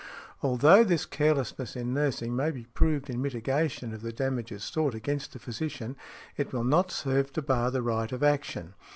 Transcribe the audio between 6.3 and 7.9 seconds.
it will not serve to bar the